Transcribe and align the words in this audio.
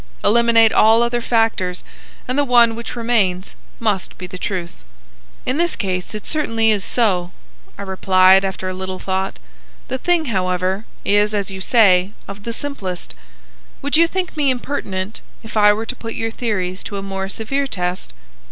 Eliminate 0.23 0.73
all 0.73 1.03
other 1.03 1.21
factors, 1.21 1.83
and 2.27 2.35
the 2.35 2.43
one 2.43 2.75
which 2.75 2.95
remains 2.95 3.53
must 3.79 4.17
be 4.17 4.25
the 4.25 4.39
truth." 4.39 4.81
"In 5.45 5.57
this 5.57 5.75
case 5.75 6.15
it 6.15 6.25
certainly 6.25 6.71
is 6.71 6.83
so," 6.83 7.29
I 7.77 7.83
replied, 7.83 8.43
after 8.43 8.67
a 8.67 8.73
little 8.73 8.97
thought. 8.97 9.37
"The 9.89 9.99
thing, 9.99 10.25
however, 10.25 10.85
is, 11.05 11.35
as 11.35 11.51
you 11.51 11.61
say, 11.61 12.13
of 12.27 12.45
the 12.45 12.51
simplest. 12.51 13.13
Would 13.83 13.95
you 13.95 14.07
think 14.07 14.35
me 14.35 14.49
impertinent 14.49 15.21
if 15.43 15.55
I 15.55 15.71
were 15.71 15.85
to 15.85 15.95
put 15.95 16.15
your 16.15 16.31
theories 16.31 16.81
to 16.85 16.97
a 16.97 17.03
more 17.03 17.29
severe 17.29 17.67
test?" 17.67 18.11